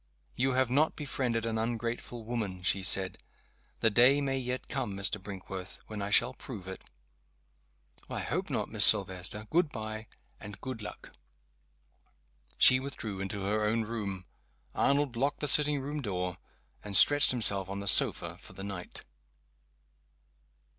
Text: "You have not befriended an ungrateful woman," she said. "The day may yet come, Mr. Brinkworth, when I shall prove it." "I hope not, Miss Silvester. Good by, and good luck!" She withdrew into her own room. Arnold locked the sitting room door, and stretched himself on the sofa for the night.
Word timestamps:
"You 0.35 0.53
have 0.53 0.71
not 0.71 0.95
befriended 0.95 1.45
an 1.45 1.59
ungrateful 1.59 2.23
woman," 2.25 2.63
she 2.63 2.81
said. 2.81 3.19
"The 3.81 3.91
day 3.91 4.19
may 4.19 4.39
yet 4.39 4.67
come, 4.67 4.95
Mr. 4.97 5.21
Brinkworth, 5.21 5.77
when 5.85 6.01
I 6.01 6.09
shall 6.09 6.33
prove 6.33 6.67
it." 6.67 6.83
"I 8.09 8.19
hope 8.21 8.49
not, 8.49 8.67
Miss 8.67 8.83
Silvester. 8.83 9.45
Good 9.51 9.69
by, 9.71 10.07
and 10.39 10.59
good 10.59 10.81
luck!" 10.81 11.11
She 12.57 12.79
withdrew 12.79 13.19
into 13.19 13.43
her 13.43 13.63
own 13.63 13.83
room. 13.83 14.25
Arnold 14.73 15.15
locked 15.15 15.39
the 15.39 15.47
sitting 15.47 15.79
room 15.79 16.01
door, 16.01 16.39
and 16.83 16.97
stretched 16.97 17.29
himself 17.29 17.69
on 17.69 17.79
the 17.79 17.87
sofa 17.87 18.39
for 18.39 18.53
the 18.53 18.63
night. 18.63 19.03